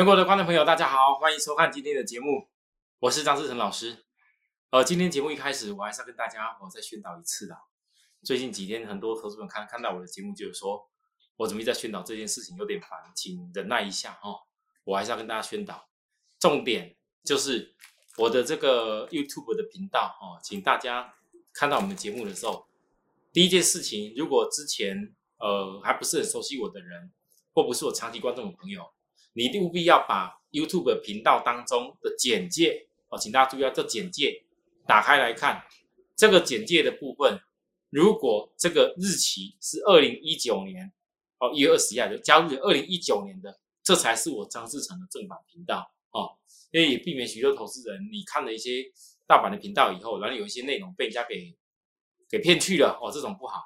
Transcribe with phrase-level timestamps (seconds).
[0.00, 2.48] 全国的观众朋友，大家好，欢迎收看今天的节目，
[3.00, 4.06] 我是张志成老师。
[4.70, 7.54] 呃，今天节目一开始，我还是要跟大家我再宣导一次的。
[8.22, 10.88] 最近几天，很多投资人看看到我的节目，就是说
[11.36, 14.40] 我怎么在宣导这件事情有点烦，请忍耐一下哦。
[14.84, 15.86] 我还是要跟大家宣导，
[16.38, 17.74] 重点就是
[18.16, 21.12] 我的这个 YouTube 的频道哦，请大家
[21.52, 22.66] 看到我们的节目的时候，
[23.34, 27.12] 第一件事情，如果之前呃还不是很熟悉我的人，
[27.52, 28.90] 或不是我长期观众的朋友。
[29.32, 34.42] 你一定务必要把 YouTube 频道当中的简介哦，请大家注意啊，这简介
[34.86, 35.62] 打开来看，
[36.16, 37.40] 这个简介的部分，
[37.90, 40.92] 如果这个日期是二零一九年
[41.38, 46.34] 哦一月二十一号就加入二零一九年的，这才是我张志成的正版频道哦，
[46.72, 48.84] 因为也避免许多投资人你看了一些
[49.28, 51.56] 大版的频道以后，然后有一些内容被人家给
[52.28, 53.62] 给骗去了哦，这种不好。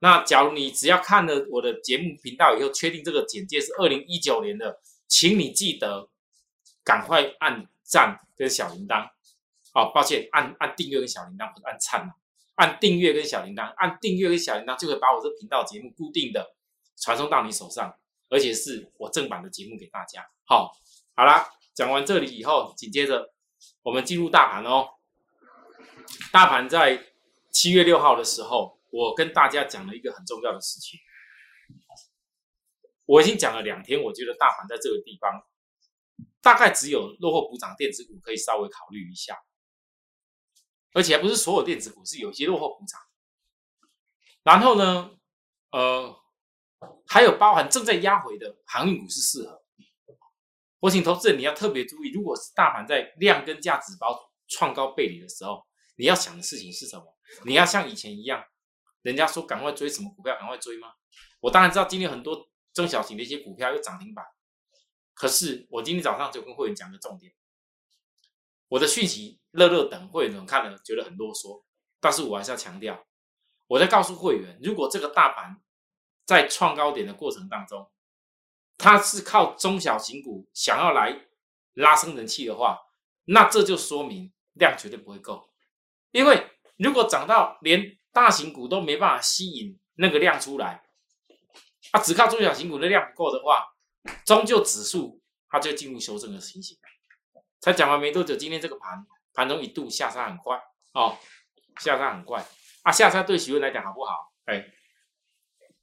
[0.00, 4.80] 那假如你只要看了我的节目频道以后，确定这个简介是二零一九年的。
[5.06, 6.08] 请你记得
[6.82, 9.10] 赶快按赞跟小铃铛，
[9.72, 12.14] 哦，抱歉，按按订阅跟小铃铛，不是按赞嘛？
[12.56, 16.54] 按订阅跟小铃铛，按订阅跟小铃铛，就会把我这频道节目固定的
[16.96, 17.96] 传送到你手上，
[18.28, 20.26] 而且是我正版的节目给大家。
[20.44, 20.72] 好，
[21.14, 23.32] 好啦，讲完这里以后，紧接着
[23.82, 24.88] 我们进入大盘哦。
[26.32, 27.06] 大盘在
[27.50, 31.00] 七月六号的时候，我跟大家讲了一个很重要的事情。
[33.06, 35.46] 我已经讲了两天，我觉得大盘在这个地方，
[36.40, 39.38] 大概只有落后补涨电子股可以稍微考虑一下，
[40.92, 42.98] 而且还不是所有电子股，是有些落后补涨。
[44.42, 45.10] 然后呢，
[45.70, 46.16] 呃，
[47.06, 49.62] 还有包含正在压回的航运股是适合。
[50.80, 54.18] 我请投资人你要特别注意，如果是大盘在量跟价值包
[54.48, 57.04] 创高背离的时候，你要想的事情是什么？
[57.44, 58.42] 你要像以前一样，
[59.02, 60.88] 人家说赶快追什么股票，赶快追吗？
[61.40, 62.48] 我当然知道今天很多。
[62.74, 64.26] 中小型的一些股票又涨停板，
[65.14, 67.32] 可是我今天早上就跟会员讲个重点，
[68.66, 71.62] 我的讯息乐乐等会员看了觉得很啰嗦，
[72.00, 73.06] 但是我还是要强调，
[73.68, 75.62] 我在告诉会员，如果这个大盘
[76.26, 77.88] 在创高点的过程当中，
[78.76, 81.28] 它是靠中小型股想要来
[81.74, 82.80] 拉升人气的话，
[83.26, 85.48] 那这就说明量绝对不会够，
[86.10, 90.83] 因为如果涨到连大型股都没办法吸引那个量出来。
[91.94, 93.72] 它只靠中小型股的量不够的话，
[94.26, 96.76] 终究指数它就进入修正的情形。
[97.60, 100.60] 才讲完没多久，今天这个盘盘中一度下杀很快
[100.92, 101.16] 哦，
[101.78, 102.44] 下杀很快
[102.82, 104.32] 啊，下杀对许多人来讲好不好？
[104.46, 104.72] 哎，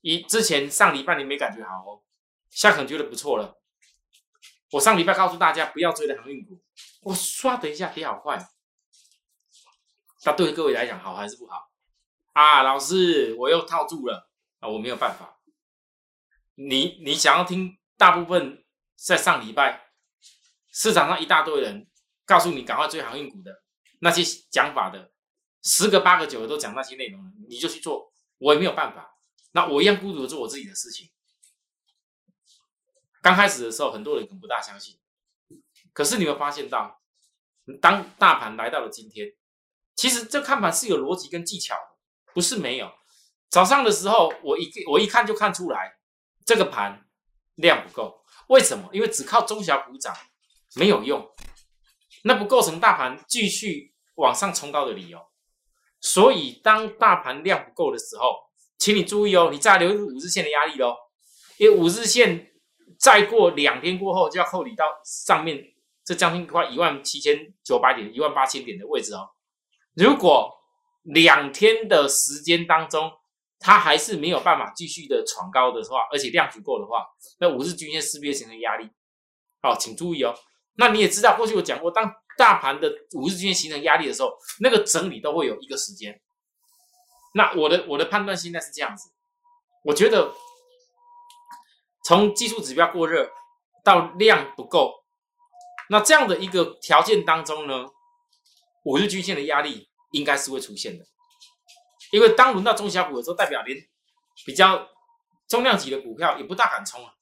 [0.02, 2.04] 一之前上礼拜你没感觉好哦，
[2.50, 3.62] 下可能觉得不错了。
[4.72, 6.62] 我上礼拜告诉大家不要追的航运股，
[7.04, 8.38] 我刷的一下跌好快，
[10.26, 11.72] 那对各位来讲好还是不好？
[12.34, 14.30] 啊，老师我又套住了
[14.60, 15.38] 啊，我没有办法。
[16.70, 18.64] 你你想要听大部分
[18.96, 19.90] 在上礼拜
[20.72, 21.90] 市场上一大堆人
[22.26, 23.64] 告诉你赶快追航运股的
[24.00, 25.12] 那些讲法的
[25.64, 27.20] 十个八个九个都讲那些内容，
[27.50, 29.16] 你就去做，我也没有办法。
[29.54, 31.10] 那我一样孤独的做我自己的事情。
[33.22, 35.00] 刚开始的时候，很多人可能不大相信，
[35.94, 37.02] 可是你会发现到，
[37.82, 39.28] 当大盘来到了今天，
[39.96, 41.98] 其实这看盘是有逻辑跟技巧的，
[42.34, 42.92] 不是没有。
[43.50, 45.98] 早上的时候，我一我一看就看出来。
[46.46, 47.06] 这个盘
[47.56, 48.90] 量不够，为什么？
[48.92, 50.16] 因为只靠中小股涨
[50.76, 51.30] 没有用，
[52.24, 55.20] 那不构成大盘继续往上冲高的理由。
[56.00, 58.36] 所以当大盘量不够的时候，
[58.78, 60.96] 请你注意哦，你再留五日线的压力喽，
[61.58, 62.52] 因为五日线
[63.00, 65.64] 再过两天过后就要扣你到上面
[66.04, 69.30] 这将近快一万七千九百点、一万八千点的位置哦。
[69.94, 70.52] 如果
[71.04, 73.12] 两天的时间当中，
[73.62, 77.06] 它还是没有办法继续的闯高的话，而且量足够的话，
[77.40, 78.90] 那五日均线势必形成压力。
[79.62, 80.36] 好，请注意哦。
[80.78, 86.20] 那你也知道，过去我讲过，当大盘的五日均线形成压力的时候，那个整理都会有一个时间。
[87.36, 89.12] 那我的我的判断现在是这样子，
[89.84, 90.34] 我觉得
[92.04, 93.30] 从技术指标过热
[93.84, 94.92] 到量不够，
[95.90, 97.86] 那这样的一个条件当中呢，
[98.86, 101.06] 五日均线的压力应该是会出现的。
[102.12, 103.78] 因为当轮到中小股的时候，代表连
[104.46, 104.90] 比较
[105.48, 107.14] 重量级的股票也不大敢冲啊。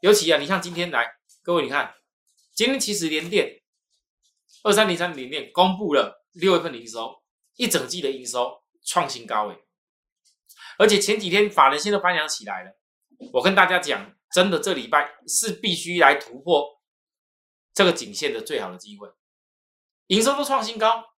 [0.00, 1.94] 尤其啊，你像今天来，各位你看，
[2.52, 3.62] 今天其实连电
[4.62, 7.22] 二三零三零电公布了六月份营收，
[7.56, 9.58] 一整季的营收创新高诶。
[10.78, 12.76] 而且前几天法人线都翻扬起来了。
[13.32, 16.82] 我跟大家讲，真的这礼拜是必须来突破
[17.72, 19.08] 这个颈线的最好的机会，
[20.08, 21.13] 营收都创新高。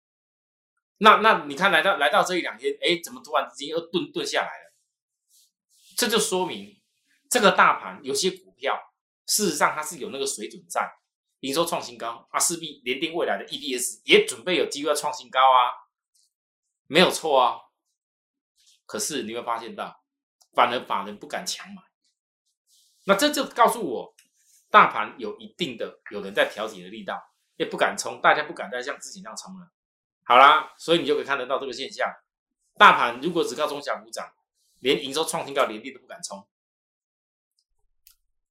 [0.99, 4.73] 那那你看来到来到这一两天，哎，怎么突然之间又顿顿下来了？
[5.97, 6.81] 这就说明
[7.29, 8.79] 这个大盘有些股票
[9.27, 10.89] 事实上它是有那个水准在，
[11.41, 15.71] 营收创新高啊，势必联电未来的 EPS 也准备有机会创新高啊，
[16.87, 17.59] 没有错啊。
[18.87, 20.05] 可是你会发现到，
[20.53, 21.83] 反而法人不敢强买，
[23.07, 24.15] 那这就告诉我，
[24.71, 27.21] 大盘有一定的有人在调节的力道，
[27.57, 29.71] 也不敢冲，大家不敢再像之前那样冲了。
[30.27, 32.11] 好啦，所以你就可以看得到这个现象，
[32.77, 34.33] 大盘如果只靠中小股涨，
[34.81, 36.49] 连营收创新高连跌都不敢冲。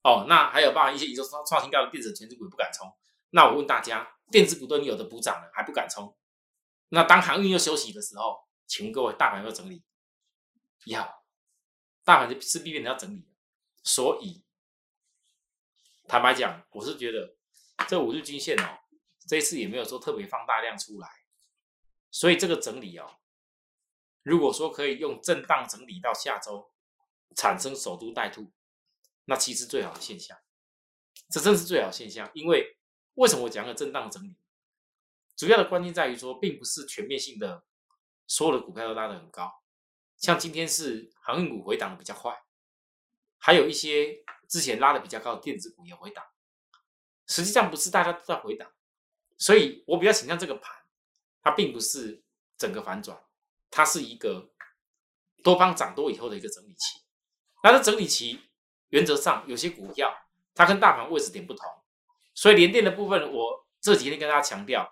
[0.03, 2.93] 哦，那还有包含一些营收创创新高的电子全值股也不敢冲。
[3.31, 6.15] 那我问大家，电子股都有的补涨了，还不敢冲？
[6.89, 9.83] 那当航运又休息的时候，请问各位，大盘要整理？
[10.85, 11.23] 要，
[12.03, 13.27] 大盘是必变的要整理。
[13.81, 14.43] 所以，
[16.07, 17.35] 坦白讲，我是觉得
[17.87, 18.79] 这五日均线哦，
[19.27, 21.22] 这一次也没有说特别放大量出来。
[22.13, 23.18] 所以这个整理哦，
[24.21, 26.71] 如果说可以用震荡整理到下周，
[27.36, 28.54] 产生首都带兔。
[29.25, 30.38] 那其实最好的现象，
[31.31, 32.30] 这真是最好现象。
[32.36, 32.77] 因为
[33.15, 34.38] 为什么我讲个震荡整理？
[35.36, 37.65] 主要的关键在于说，并不是全面性的
[38.27, 39.63] 所有的股票都拉得很高。
[40.18, 42.44] 像今天是航运股回档的比较快，
[43.39, 46.24] 还有一些之前拉的比较高的电子股也回档。
[47.25, 48.71] 实际上不是大家都在回档，
[49.39, 50.82] 所以我比较倾向这个盘，
[51.43, 52.23] 它并不是
[52.57, 53.21] 整个反转，
[53.69, 54.49] 它是一个
[55.43, 57.03] 多方涨多以后的一个整理期。
[57.61, 58.41] 那这整理期。
[58.89, 60.15] 原则上，有些股票
[60.53, 61.67] 它跟大盘位置点不同，
[62.35, 64.87] 所以连电的部分，我这几天跟大家强调，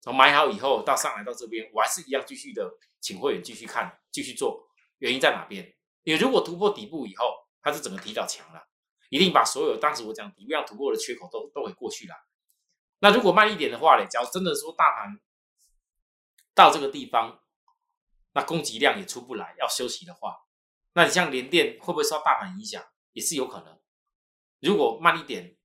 [0.00, 2.70] 从买好以后到上来到这边，我还是一样继续的，
[3.00, 4.68] 请会员继续看，继续做。
[4.98, 5.74] 原因在哪边？
[6.04, 8.62] 你如果突破底部以后，它是整个提早强了，
[9.10, 12.14] 一定把所有当时我讲底部要突破的缺口都都给过去了。
[13.00, 14.06] 那如果慢一点的话呢？
[14.06, 15.18] 假如真的说大盘
[16.56, 17.40] 到这个地方，
[18.32, 20.34] 那供给量也出不来，要休息的话，
[20.94, 22.82] 那你像连电会不会受大盘影响？
[23.12, 23.78] 也是有可能，
[24.60, 25.56] 如果慢一点，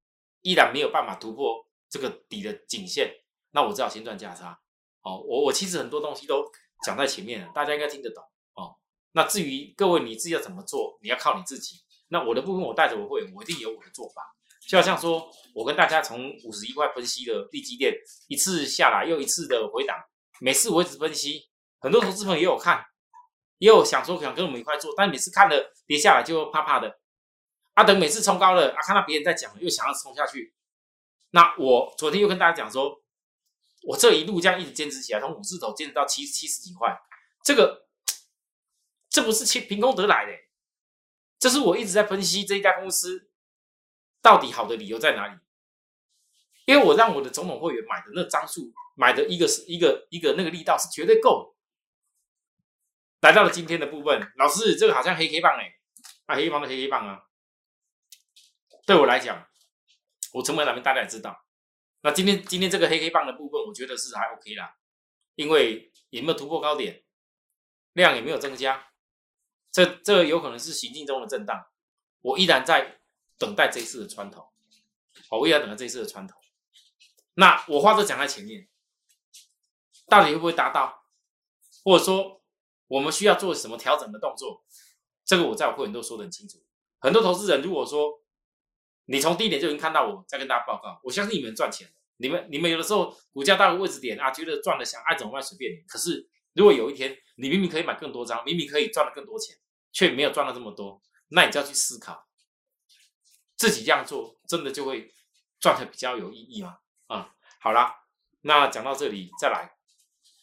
[0.42, 4.60] 依然没有办法突破这个底的颈线，那我只好先赚价差。
[5.02, 6.46] 哦，我我其实很多东西都
[6.86, 8.24] 讲在前面了，大家应该听得懂
[8.54, 8.78] 哦。
[9.14, 11.82] 那至于各位你自己要怎么做，你要靠你自己。
[12.10, 14.22] 那我的部分我带着我会，我一定有我的做法。
[14.68, 17.94] 就好像说我跟大家从五十一块分析的地基电，
[18.28, 19.98] 一次下来又一次的回档，
[20.44, 22.84] 每次我一直分析，很多投资朋友也有看，
[23.60, 27.00] 也有想说想跟我们一块做，但每次看了跌下来就怕怕的。
[27.76, 30.56] 阿等每次冲高了，啊，看到别人在讲，又想要冲下去。
[31.30, 33.04] 那我昨天又跟大家讲说，
[33.84, 37.00] 我这一路这样一直坚持起来，从五字头坚持到七七十几块，
[37.44, 37.88] 这个
[39.12, 40.34] 这不是凭凭空得来的，
[41.38, 43.30] 这是我一直在分析这一家公司
[44.24, 45.38] 到底好的理由在哪里。
[46.72, 51.54] 因为我让我的总统会员买的那张数，买的一个是一个一个那个力道是绝对够。
[53.20, 55.70] 来到了今天的部分，老师这个好像黑黑棒哎，
[56.28, 57.24] 啊黑 K 棒的黑黑棒啊。
[58.86, 59.46] 对我来讲，
[60.32, 61.46] 我成本哪边大家也知道。
[62.04, 64.74] 那今天今天这个黑黑棒的部分，我觉得是还 OK 啦，
[65.36, 67.04] 因为也没有突破高点，
[67.92, 68.88] 量也没有增加，
[69.74, 71.68] 这这有可能是行进中的震荡。
[72.22, 73.02] 我依然在
[73.38, 74.54] 等待这一次的穿头，
[75.30, 76.40] 我依然等待这一次的穿头。
[77.36, 78.68] 那我话都讲在前面，
[80.08, 81.06] 到底会不会达到，
[81.84, 82.42] 或者说
[82.88, 84.66] 我们需要做什么调整的动作？
[85.24, 86.62] 这个我在我会员都说的很清楚。
[87.00, 88.22] 很多投资人如果说，
[89.06, 95.78] 你从第一点就已经看到我在跟大家报告，我相信你们赚钱你们你们有的时候股价到个位置点啊，觉得赚的想爱怎么卖随便你。
[95.88, 99.58] 可是如果有一天你明明可以买更多张，明明可以赚了更多钱，
[99.92, 102.28] 却没有赚到这么多，那你就要去思考，
[103.56, 105.14] 自己这样做真的就会
[105.60, 106.78] 赚的比较有意义吗？
[107.12, 108.06] 啊，好啦，
[108.42, 109.78] 那讲到这里再来，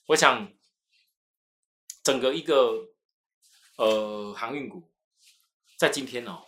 [0.08, 0.52] 我想
[2.02, 2.94] 整个一个
[3.76, 4.92] 呃航运股
[5.78, 6.44] 在今天哦。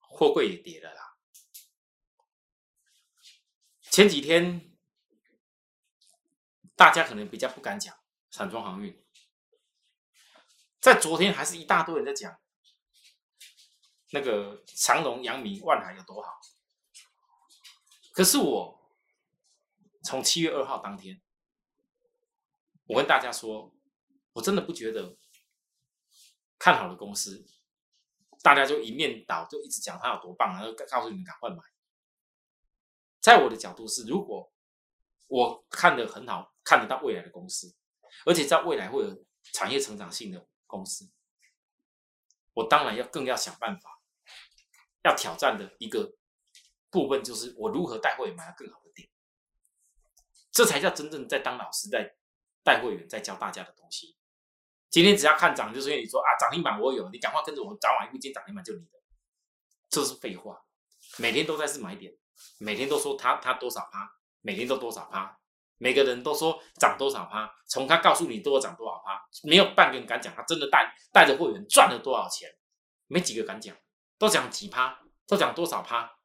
[0.00, 1.16] 货柜也跌了啦。
[3.82, 4.76] 前几天
[6.74, 7.96] 大家可能比较不敢讲
[8.30, 9.04] 散装航运，
[10.80, 12.36] 在昨天还是一大堆人在讲
[14.10, 16.40] 那个长隆、阳明、万海有多好。
[18.18, 18.92] 可是我
[20.02, 21.22] 从七月二号当天，
[22.86, 23.72] 我跟大家说，
[24.32, 25.16] 我真的不觉得
[26.58, 27.46] 看好的公司。
[28.42, 31.58] 大家就一面倒，就一直讲它有多棒，然后告诉你们赶快买。
[33.20, 34.52] 在我的角度是，如果
[35.28, 37.76] 我看的很好，看得到未来的公司，
[38.26, 41.08] 而且在未来会有产业成长性的公司，
[42.54, 44.00] 我当然要更要想办法，
[45.04, 46.17] 要挑战的一个
[46.90, 49.08] 部分就是我如何带会员买到更好的店，
[50.50, 52.16] 这才叫真正在当老师，在
[52.62, 54.16] 带会员，在教大家的东西。
[54.90, 58.98] 今天只要看涨，就是因为你说啊涨停板我有，你赶快跟着我，早晚一步进涨停板就你的，
[59.90, 60.64] 这是废话。
[61.18, 62.12] 每天都在是买点，
[62.58, 65.38] 每天都说它它多少趴，每天都多少趴，
[65.76, 72.50] 每个人都说涨多少趴，从他告诉你多涨多少趴，没有半个人敢讲他真的带带着会员赚了多少钱，
[73.06, 73.76] 没几个敢讲，
[74.18, 76.17] 都讲几趴，都讲多少趴，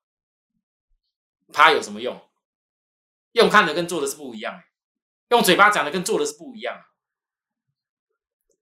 [1.54, 2.30] 趴有什么用？
[3.32, 4.62] 用看的跟做的是不一样，
[5.30, 6.84] 用嘴巴讲的跟做的是不一样。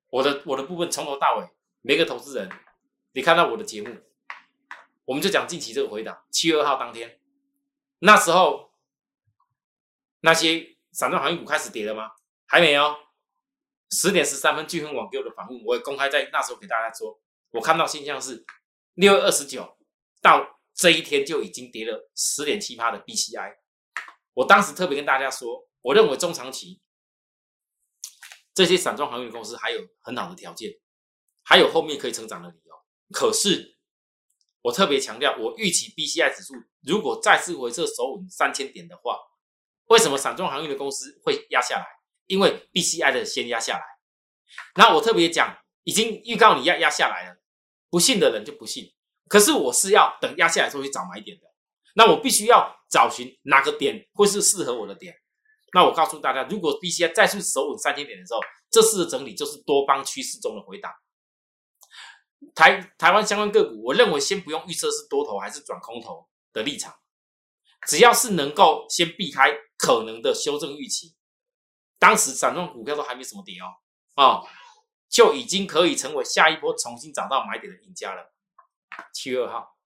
[0.10, 1.50] 我的我的部分从头到尾，
[1.82, 2.50] 每个投资人，
[3.14, 3.98] 你看到我的节目，
[5.06, 7.20] 我们就讲近期这个回答，七月二号当天，
[8.00, 8.72] 那时候
[10.20, 12.12] 那些散装航运股开始跌了吗？
[12.46, 12.96] 还没有。
[13.94, 17.20] 十点十三分，钜亨网给我的访问，我也公开在那时候给大家说，
[17.50, 18.46] 我看到现象是
[18.94, 19.78] 六月二十九
[20.22, 23.54] 到这一天就已经跌了十点七八的 BCI。
[24.34, 26.82] 我当时特别跟大家说，我认为中长期
[28.56, 30.72] 这些散装航运公司还有很好的条件，
[31.44, 32.74] 还有后面可以成长的理由。
[33.12, 33.78] 可是
[34.64, 39.20] 我特别强调，我预期 BCI 指数如果再次回撤守稳三千点的话，
[39.86, 41.86] 为什么散装航运的公司会压下来？
[42.26, 43.84] 因为 BCI 的先压下来。
[44.78, 47.40] 那我特别讲，已经预告你要压下来了，
[47.92, 48.92] 不信的人就不信。
[49.32, 51.44] 可是我是要等压下来之后去找买点的。
[51.96, 55.16] 那我必须要找寻哪个点会是适合我的点。
[55.72, 60.92] 那我告诉大家，如果 BCI 再次守稳三千点的时候，这次的整理就是多方趋势中的回档。
[62.54, 66.94] 台台湾相关个股，我认为先不用预测是多头还是转空头的立场，
[67.88, 71.16] 只要是能够先避开可能的修正预期，
[71.98, 73.72] 当时散装股票都还没什么跌哦，
[74.22, 74.42] 啊，
[75.10, 78.34] 就已经可以成为下一波重新找到买点的赢家了。
[79.14, 79.78] 七月二号，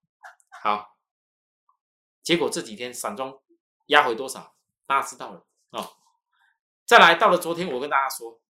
[0.61, 0.97] 好。
[2.23, 3.39] 结果这几天散装
[3.87, 4.55] 压回多少，
[4.87, 5.97] 大家知道了哦。
[6.83, 8.41] 再来到了昨天，我跟大家说，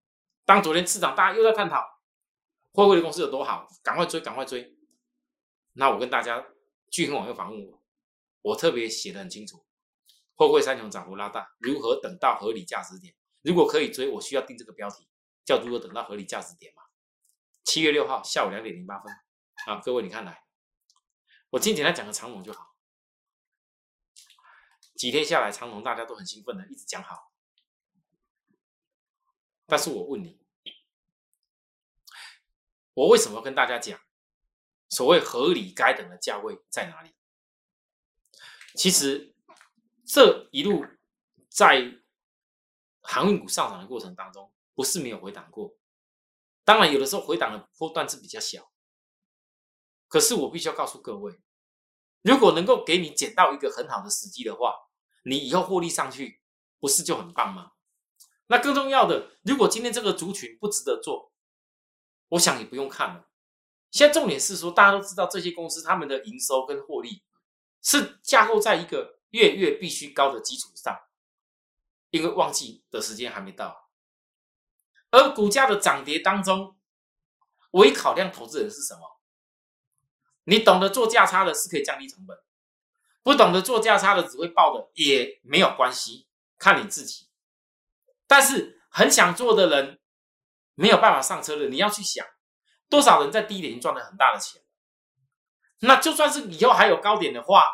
[0.46, 2.00] 当昨天市场大家又在探讨
[2.72, 4.78] 汇汇的公司有多好，赶快追，赶快追。
[5.74, 6.46] 那我跟大家
[6.90, 7.84] 聚恒网又访问我，
[8.42, 9.66] 我特别写的很清楚，
[10.36, 13.14] 汇汇三雄涨幅拉大，如何等到合理价值点？
[13.42, 15.06] 如果可以追，我需要定这个标题，
[15.44, 16.84] 叫如何等到合理价值点嘛？
[17.66, 19.12] 七月六号下午两点零八分
[19.68, 20.45] 啊，各位你看来，
[21.56, 22.76] 我今天简单讲个长龙就好。
[24.94, 27.32] 几天下来，长龙大家都很兴奋的，一直讲好。
[29.66, 30.46] 但是我问你，
[32.94, 33.98] 我为什么跟大家讲
[34.90, 37.16] 所谓合理该等的价位在哪里？
[38.76, 39.34] 其实
[40.06, 40.86] 这一路
[41.48, 42.02] 在
[43.00, 45.78] 航运股上涨的过程当中，不是没有回档过。
[46.66, 48.70] 当然，有的时候回档的波段是比较小。
[50.10, 51.42] 可是我必须要告诉各位，
[52.26, 54.74] 如果能够给你捡到一个很好的时机的话，
[55.26, 56.42] 你以后获利上去，
[56.80, 57.74] 不是就很棒吗？
[58.48, 61.32] 那更重要的，如果今天这个族群不值得做，
[62.30, 63.28] 我想也不用看了。
[63.92, 67.24] 现在重点是说，大家都知道这些公司他们的营收跟获利
[67.84, 71.00] 是架构在一个月月必须高的基础上，
[72.10, 73.92] 因为旺季的时间还没到。
[75.12, 76.76] 而股价的涨跌当中，
[77.74, 79.15] 唯一考量投资人是什么？
[80.46, 82.38] 你懂得做价差的，是可以降低成本。
[83.22, 87.28] 不懂得做价差的只会爆的也没有关系，看你自己。
[88.28, 90.00] 但是很想做的人
[90.76, 92.26] 没有办法上车的，你要去想
[92.90, 94.62] 多少人在低点赚了很大的钱。
[95.80, 97.68] 那就算是以后还有高点的话，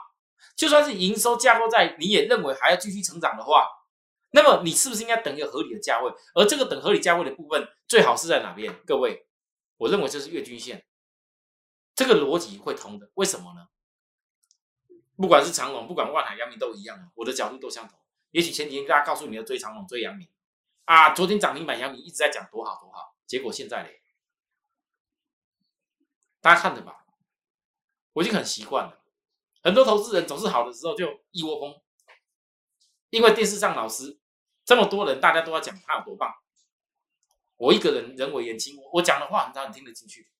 [0.55, 3.67] 就算是营收架构在你也认为还要继续成长的话，
[4.31, 6.11] 那么你是不是应该等一个合理的价位？
[6.33, 8.73] 而这个等合理价位的部分最好是在哪边？
[8.85, 9.27] 各位，
[9.77, 10.85] 我认为这是月均线，
[11.95, 13.10] 这个逻辑会通的。
[13.15, 13.67] 为什么呢？
[15.17, 18.00] 不管是长隆，不管万海、阳明都一样我的角度都相同。
[18.31, 20.27] 也许前几天大家告诉你要追长隆、追阳明，
[20.86, 24.01] 啊，昨天涨停板阳明一直在讲多好多好，结果现在嘞，
[26.39, 27.05] 大家看着吧，
[28.13, 29.03] 我已经很习惯了。
[29.62, 31.79] 很多投资人总是好的时候就一窝蜂，
[33.12, 34.17] 因为电视上老师
[34.65, 36.33] 这么多人，大家都要讲他有多棒。
[37.57, 40.31] 我一个人人为言轻，我讲的话很少人听得进去。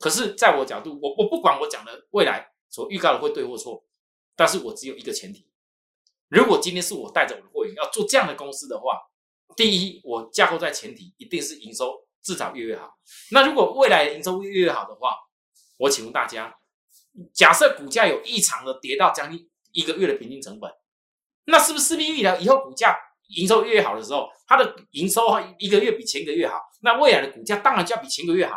[0.00, 3.84] 可是在我角度，我我不管我讲的未来所预告的会对或错。
[4.34, 5.46] 但是我只有一个前提，
[6.28, 8.98] 如果今天是我带着我的会员要做这样的公司的话，
[9.54, 12.96] 第一，我架构在前提一定是营收至少越越好。
[13.32, 15.14] 那如果未来营收越越好的话，
[15.76, 16.56] 我请问大家，
[17.34, 20.72] 假设股价有异常的跌到将近一个月的平均成本，
[21.44, 22.96] 那是不是势必预料以后股价
[23.36, 25.26] 营收越好的时候，它的营收
[25.58, 28.56] 一个月比前一个月好，那未来的股价当然就要比前个月好。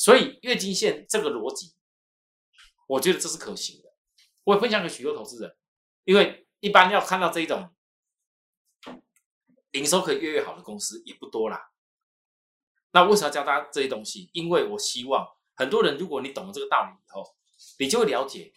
[0.00, 1.74] 所以月经线这个逻辑，
[2.86, 3.92] 我觉得这是可行的。
[4.44, 5.54] 我会分享给许多投资人，
[6.04, 7.76] 因为一般要看到这一种
[9.72, 11.70] 营收可以越越好的公司也不多啦。
[12.92, 14.30] 那为什么要教大家这些东西？
[14.32, 17.36] 因为我希望很多人，如果你懂了这个道理以后，
[17.78, 18.54] 你就会了解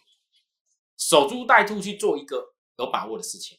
[0.96, 3.58] 守株待兔去做一个有把握的事情。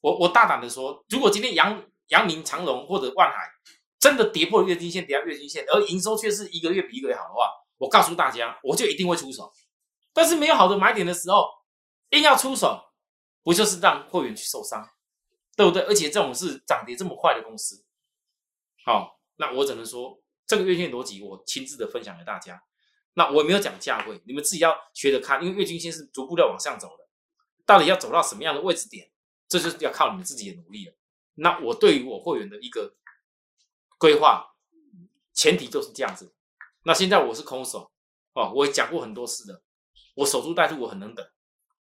[0.00, 3.50] 我我大胆的说，如果今天阳阳明、长荣或者万海
[4.04, 9.50] 真的跌破了月均线，跌到月均线，而营收却是一个月比一个月好的话，我告诉大家，我就一定会出手。
[10.12, 11.48] 但是没有好的买点的时候，
[12.10, 12.78] 硬要出手，
[13.42, 14.86] 不就是让会员去受伤，
[15.56, 15.80] 对不对？
[15.84, 17.82] 而且这种是涨跌这么快的公司，
[18.84, 22.62] 好，那我只能说这个月线逻辑，我亲自的分享给大家。
[23.14, 27.08] 那我也没有讲价位，你们自己要学着看，因为月均线是逐步的往上走的，
[27.64, 29.10] 到底要走到什么样的位置点，
[29.48, 30.94] 这就是要靠你们自己的努力了。
[31.36, 32.94] 那我对于我会员的一个
[33.98, 34.54] 规划，
[35.32, 36.34] 前提就是这样子。
[36.82, 37.90] 那现在我是空手
[38.32, 39.62] 哦，我也讲过很多次的，
[40.16, 41.26] 我守株待兔，我很能等。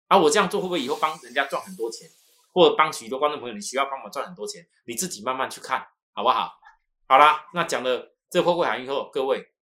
[0.08, 2.10] 啊，我这样做会不会以后帮人家赚很多钱，
[2.54, 4.68] 或者帮许多观众朋友，你需要帮忙赚很多钱？
[4.86, 6.54] 你自己慢慢去看好不好？
[7.08, 9.54] 好啦，那讲了这破会行以后，各位，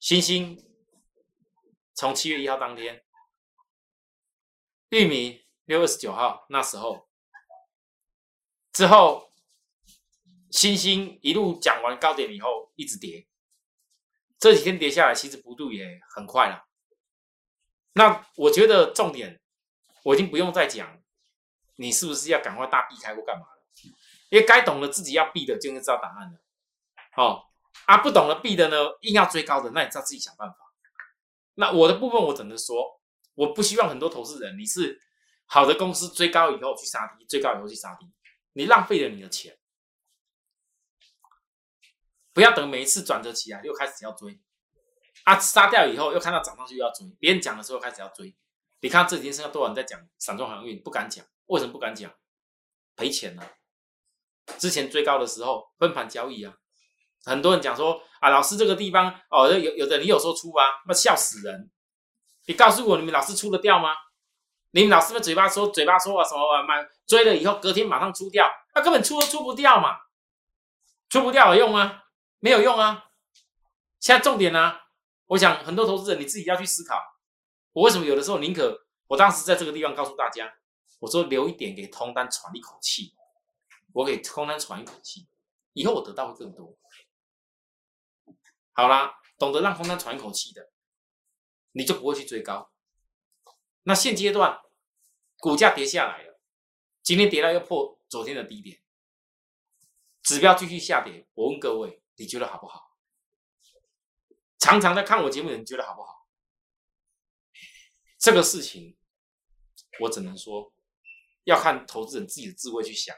[0.00, 0.60] 星星。
[1.96, 3.04] 从七月一号当天，
[4.88, 7.08] 玉米六月十九号那时候
[8.72, 9.32] 之后，
[10.54, 13.26] 星星一路讲完高点以后一直跌，
[14.38, 16.64] 这几天跌下来其实幅度也很快了。
[17.94, 19.40] 那我觉得重点
[20.04, 21.02] 我已经不用再讲，
[21.74, 23.64] 你是不是要赶快大避开或干嘛了？
[24.28, 26.38] 因为该懂得自己要避的就应该知道答案了。
[27.16, 27.42] 哦，
[27.86, 30.56] 啊不懂得避的呢，硬要追高的，那你知道自己想办法。
[31.54, 33.00] 那我的部分，我只能说，
[33.34, 35.02] 我不希望很多投资人，你是
[35.46, 38.06] 好的公司追高以后去杀低，追高以后去杀低，
[38.52, 39.58] 你浪费了你的钱。
[42.34, 44.38] 不要等每一次转折起来又开始要追，
[45.22, 48.36] 啊，杀掉以后又看到涨上去又要追，别人讲的时候开始要追。
[48.80, 52.12] 你看这几天剩下多少人在讲散装航运，不敢讲，为什么不敢讲？
[52.96, 53.42] 赔钱了。
[54.58, 56.54] 之前追高的时候分盘交易啊。
[57.24, 61.70] 很多人讲说啊，老师这个地方哦，有有的你有说出啊，那笑死人！
[62.46, 63.94] 你告诉我，你们老师出得掉吗？
[64.72, 69.96] 你们老师们嘴巴说嘴巴说啊什么买追了以后隔天马上出掉，那根本出都出不掉嘛，
[71.08, 72.02] 出不掉有用吗？
[72.44, 73.10] 没有用啊！
[74.00, 74.78] 现在重点呢，
[75.28, 76.94] 我想很多投资人你自己要去思考，
[77.72, 80.54] 我为什么有的时候宁可我当时在这个地方告诉大家，
[80.98, 83.14] 我说留一点给通单喘一口气，
[83.94, 85.26] 我给通单喘一口气，
[85.72, 86.76] 以后我得到会更多。
[88.72, 90.70] 好啦，懂得让空单喘一口气的，
[91.72, 92.70] 你就不会去追高。
[93.84, 94.60] 那现阶段
[95.38, 96.38] 股价跌下来了，
[97.02, 98.82] 今天跌到又破昨天的低点，
[100.22, 101.26] 指标继续下跌。
[101.32, 102.96] 我问各位，你觉得好不好？
[104.58, 106.26] 常常在看我节目的人觉得好不好？
[108.18, 108.96] 这个事情，
[110.00, 110.72] 我只能说
[111.44, 113.14] 要看投资人自己的智慧去想。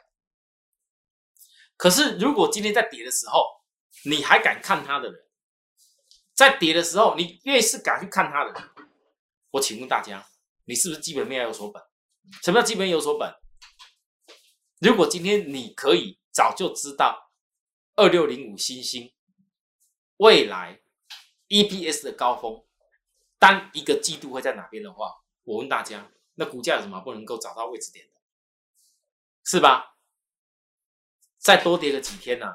[1.77, 3.65] 可是如果今天在跌的时候，
[4.05, 5.27] 你还敢看它的人？
[6.35, 8.71] 在跌的时候，你越是敢去看它的人，
[9.53, 10.27] 我请问大家，
[10.65, 11.83] 你是不是基本面要有所本？
[12.43, 13.33] 什么叫基本面有所本？
[14.81, 17.26] 如果今天你可以早就知道
[17.97, 19.15] 二六零五星星
[20.19, 20.83] 未来
[21.49, 22.63] EPS 的高峰
[23.39, 28.13] 单一个季度会在哪边的话，我问大家，那股价有什么不能够找到位置点的？
[29.45, 29.97] 是吧？
[31.39, 32.47] 再多跌个几天呢？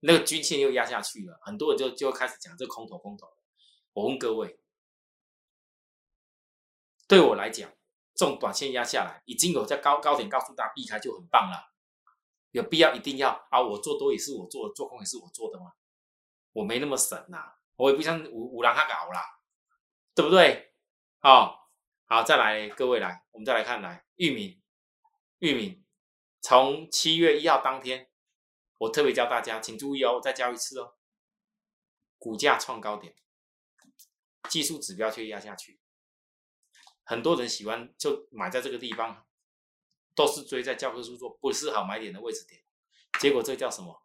[0.00, 3.28] 那个均线又压下去了，很多人就就开始讲这空头空头。
[3.92, 4.58] 我问各位，
[7.06, 7.70] 对我来讲，
[8.14, 11.71] 这种短线压下来，已经有在高高点告诉大家避开就很棒了，
[12.52, 13.60] 有必要一定要啊？
[13.60, 15.72] 我做多也是我做，做空也是我做的吗？
[16.52, 19.40] 我没那么神呐，我也不像五五郎他搞啦，
[20.14, 20.74] 对不对？
[21.18, 21.68] 好，
[22.06, 24.62] 好，再来各位来，我们再来看来玉米，
[25.38, 25.84] 玉米
[26.40, 28.08] 从七月一号当天。
[28.78, 30.96] 我特别教大家，请注意哦，再教一次哦。
[32.18, 33.14] 股价创高点，
[34.48, 35.80] 技术指标却压下去，
[37.04, 39.24] 很多人喜欢就买在这个地方，
[40.14, 42.62] 都是追在教科书说不是好买点的位置点，
[43.20, 44.04] 结果这叫什么？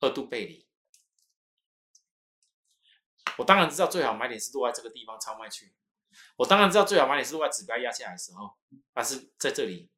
[0.00, 0.68] 二度背离。
[3.38, 5.74] 我当然知道最好买点是落在这个地方超卖区，
[6.36, 8.58] 我当然知道最好买点是落在指标压下来的时候，
[8.92, 9.90] 但是在这里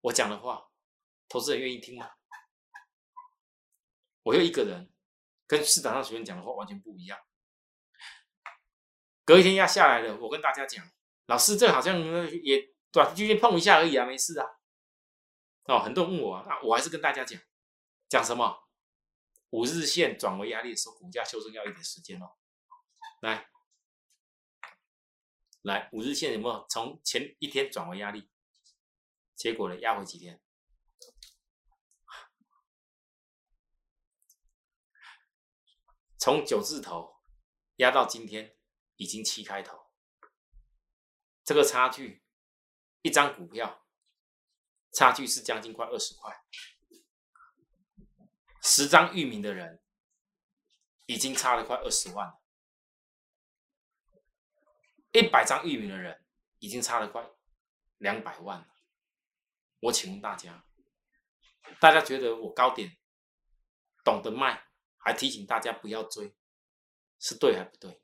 [0.00, 0.68] 我讲的话，
[1.28, 2.10] 投资人愿意听吗？
[4.24, 4.90] 我又一个人，
[5.46, 7.18] 跟市场上学员讲的话完全不一样。
[9.24, 10.84] 隔一天压下来了，我跟大家讲，
[11.26, 11.98] 老师这好像
[12.42, 14.46] 也短期碰一下而已啊，没事啊。
[15.64, 17.40] 哦，很多人问我啊，我还是跟大家讲，
[18.08, 18.68] 讲什么？
[19.50, 22.36] 五日线转为压力的时候，股价修正要一点时间哦。
[23.20, 23.50] 来，
[25.62, 28.30] 来，五日线有没有从前一天转为压力？
[29.34, 30.40] 结果呢，压回几天？
[36.16, 37.16] 从九字头
[37.76, 38.56] 压到今天
[38.96, 39.90] 已经七开头，
[41.42, 42.23] 这个差距，
[43.04, 43.86] 一张股票
[44.90, 46.42] 差距是将近快二十块，
[48.62, 49.82] 十张域名的人
[51.04, 52.40] 已经差了快二十万了，
[55.12, 56.24] 一百张域名的人
[56.60, 57.30] 已经差了快
[57.98, 58.68] 两百万了。
[59.80, 60.64] 我请问大家，
[61.78, 62.96] 大家觉得我高点
[64.02, 66.34] 懂得卖，还提醒大家不要追，
[67.18, 68.00] 是对还不对？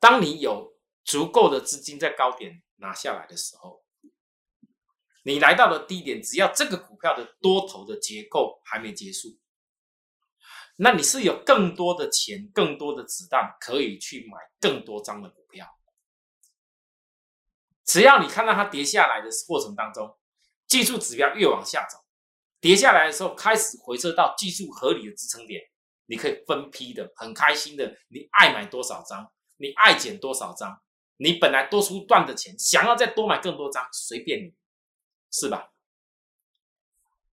[0.00, 0.75] 当你有
[1.06, 3.84] 足够的资金在高点拿下来的时候，
[5.22, 9.38] 你来到了低点，只要这个股票的多头的结构还没结束，
[10.76, 15.66] 那你是有更多的钱、更多的子弹可以去买更多张的股票。
[17.84, 20.18] 只要你看到它跌下来的过程当中，
[20.66, 21.98] 技术指标越往下走，
[22.60, 25.62] 跌下来的时候开始回撤到技术合理的支撑点，
[26.06, 30.82] 你可以分批的、很开心的，你爱买多少张，你爱减多少张，
[31.16, 34.54] 你本来多出段的钱，想要再多买更多张，随便你，
[35.30, 35.72] 是吧？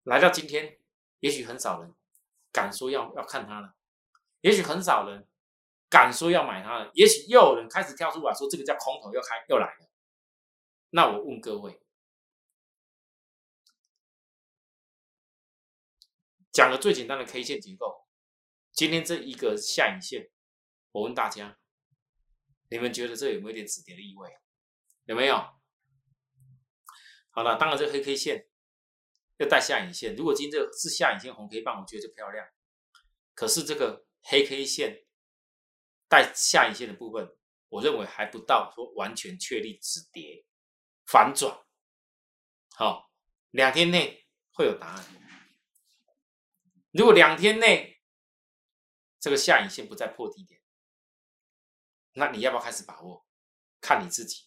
[0.04, 0.80] 来到今天，
[1.20, 1.94] 也许很少人
[2.52, 3.76] 敢说要要看它了，
[4.42, 5.28] 也许很少人
[5.90, 9.90] 敢说要买它了，也许又有人开始跳出来说这个叫空头，又开又来了。
[10.90, 11.82] 那我问各位，
[16.52, 18.06] 讲个最简单的 K 线结构。
[18.72, 20.30] 今天这一个下影线，
[20.92, 21.58] 我问大家，
[22.74, 24.28] 你们觉得这有没有点止跌的意味？
[25.04, 25.36] 有没有？
[27.30, 28.48] 好了，当然这黑 K 线
[29.38, 30.16] 要带下影线。
[30.16, 32.44] 如果今天这个是下影线红 K 棒，我觉得就漂亮。
[33.36, 35.06] 可是这个黑 K 线
[36.10, 37.38] 带下影线的部分，
[37.70, 40.44] 我认为还不到说完全确立止跌。
[41.06, 41.56] 反转，
[42.76, 43.12] 好，
[43.52, 45.06] 两天内会有答案。
[46.90, 48.02] 如果两天内
[49.20, 50.60] 这个下影线不再破低点，
[52.14, 53.26] 那你要不要开始把握？
[53.82, 54.46] 看你自己。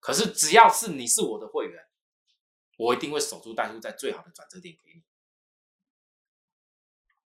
[0.00, 1.86] 可是只要是你是我的会员，
[2.76, 5.02] 我一定会守株待兔，在最好的转折点给你。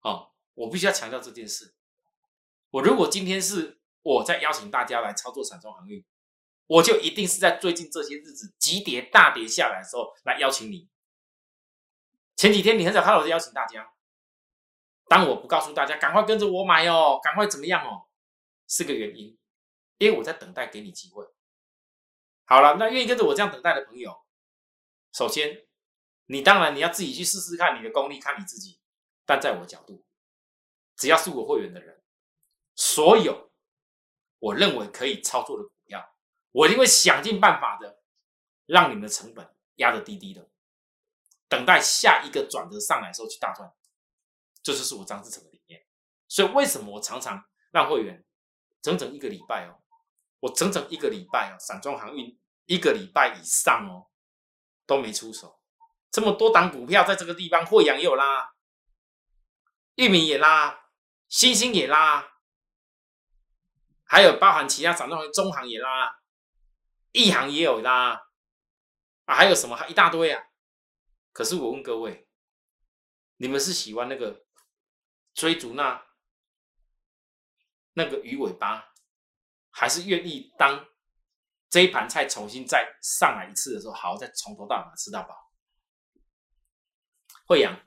[0.01, 1.75] 哦，我必须要强调这件事。
[2.69, 6.05] 我如果今天是我在邀请大家来操作散装航运。
[6.67, 10.87] 我就一定是在最近这些日子急跌大跌下来的时候来邀请你。
[12.37, 13.91] 前几天你很少看到我在邀请大家，
[15.09, 18.07] 当我不告诉大家赶快跟着我买哦，赶快怎么样哦，
[18.69, 19.37] 是个原因，
[20.01, 21.23] 因为我在等待给你机会。
[22.45, 24.25] 好了，那愿意跟着我这样等待的朋友，
[25.13, 25.67] 首先
[26.25, 28.81] 你当然你要自己去试试看你的功力，看你自己。
[29.27, 30.03] 但在我角度，
[30.97, 32.01] 只要是我会员的人，
[32.75, 33.51] 所有
[34.39, 36.15] 我认为可以操作的股票。
[36.51, 38.01] 我一定会想尽办法的，
[38.65, 40.49] 让你们的成本压得低低的，
[41.47, 43.71] 等待下一个转折上来的时候去大赚，
[44.63, 45.85] 这就是我张志成的理念。
[46.27, 48.25] 所以为什么我常常让会员
[48.81, 49.80] 整整一个礼拜哦，
[50.41, 54.12] 我整整一个礼拜哦，散装航运一个礼拜以上哦
[54.86, 55.62] 都没出手，
[56.12, 58.54] 这么多档股票在这个地方，惠阳也有拉，
[59.95, 60.88] 玉米也拉，
[61.30, 62.27] 星星也拉，
[64.04, 66.17] 还有包含其他散装航中行也拉。
[67.13, 68.23] 一行也有啦，
[69.25, 69.77] 啊，还有什么？
[69.89, 70.45] 一大堆啊！
[71.34, 72.30] 可是我问各位，
[73.36, 74.45] 你们是喜欢那个
[75.34, 76.06] 追逐那
[77.95, 78.90] 那个鱼尾巴，
[79.81, 80.85] 还是愿意当
[81.67, 85.51] 这一盘菜重新再上来一次的时候，好再从头到尾吃到饱？
[87.47, 87.81] 惠阳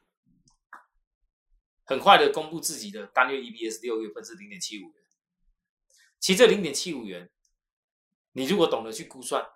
[1.85, 5.04] 很快的公布自己的单月 EPS，六月份是零点七五元。
[6.18, 7.30] 其实这零点七五元。
[8.33, 9.48] 你如果懂得去估算，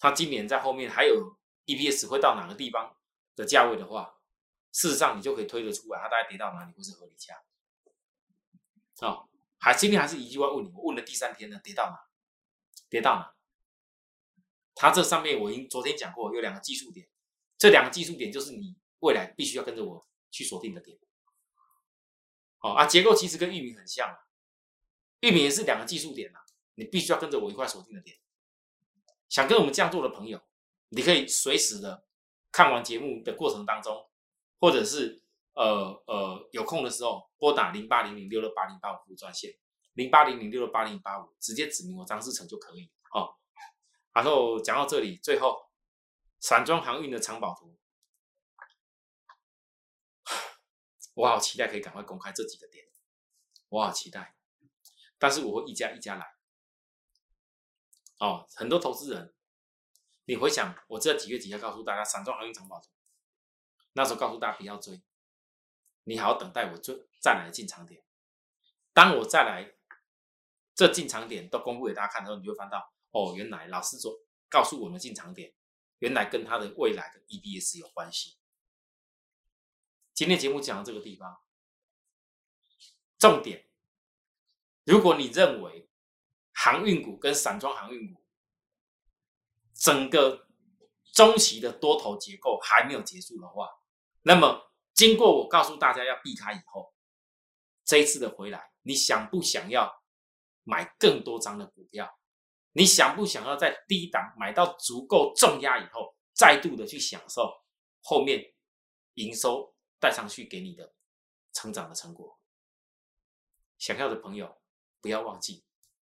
[0.00, 2.96] 它今年在后面还有 EPS 会到哪个地方
[3.36, 4.18] 的价位的话，
[4.72, 7.40] 事实上你就可以推得出来，它大概跌到哪里会是合理价。
[9.06, 9.28] 哦，
[9.62, 11.96] 还今天还是一句话问你，我问了第三天呢，跌到哪？
[12.90, 13.32] 跌到哪？
[14.74, 17.08] 它这上面我已经昨天讲过，有两个技术点，
[17.56, 20.98] 这两个技术点就是你未来必须要跟着我去锁定的点。
[22.58, 24.18] 哦啊，结构其实跟域名很像。
[25.20, 26.40] 玉米也是两个技术点呐，
[26.74, 28.18] 你必须要跟着我一块锁定的点。
[29.28, 30.42] 想跟我们这样做的朋友，
[30.88, 32.04] 你可以随时的
[32.50, 34.10] 看完节目的过程当中，
[34.58, 35.21] 或者是
[35.54, 39.52] 呃呃有空的时候拨打零八零零六六八零八五服务专线
[39.94, 43.36] 零八零零六六八零八五，直接指明我张志成就可以哦。
[44.12, 45.70] 然后讲到这里，最后
[46.40, 47.76] 散装航运的藏宝图，
[51.14, 52.86] 我好期待可以赶快公开这几个点，
[53.68, 54.34] 我好期待。
[55.18, 56.26] 但是我会一家一家来，
[58.18, 59.34] 哦，很多投资人，
[60.24, 62.88] 你回想我这几月几号告诉大家散装航运藏宝图
[63.92, 65.02] 那时候告诉大家不要追，
[66.04, 68.02] 你好好等待我追再来进场点。
[68.92, 69.74] 当我再来
[70.74, 74.12] 这进场点都公布给大家看的时候，你就会翻到哦，原来老师说
[74.48, 75.54] 告诉我们进场点，
[75.98, 78.36] 原来跟他的未来的 EBS 有关系。
[80.12, 81.40] 今天节目讲到这个地方，
[83.18, 83.66] 重点，
[84.84, 85.88] 如果你认为
[86.52, 88.22] 航运股跟散装航运股
[89.74, 90.46] 整个
[91.12, 93.70] 中期的多头结构还没有结束的话，
[94.22, 96.92] 那么经过我告诉大家要避开以后，
[97.84, 100.02] 这一次的回来，你想不想要
[100.64, 102.18] 买更多张的股票？
[102.72, 107.62] 你想不想要在低档买到足够重压以后，再度的去享受
[108.00, 108.54] 后面
[109.14, 110.94] 营收带上去给你的
[111.52, 112.38] 成长的成果？
[113.78, 114.62] 想要的朋友
[115.00, 115.64] 不要忘记，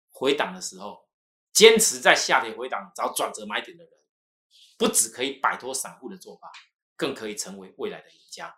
[0.09, 1.07] 回档的时候，
[1.51, 3.93] 坚持在下跌回档找转折买点的人，
[4.77, 6.51] 不只可以摆脱散户的做法，
[6.95, 8.57] 更可以成为未来的赢家。